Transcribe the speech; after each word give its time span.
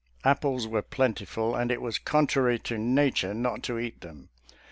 Apples 0.23 0.65
were 0.67 0.81
plen 0.81 1.13
tiful, 1.13 1.53
and 1.55 1.71
it 1.71 1.79
was 1.79 1.99
contrary 1.99 2.57
to 2.57 2.79
nature 2.79 3.35
not 3.35 3.61
to 3.61 3.77
eat 3.77 4.01
them. 4.01 4.29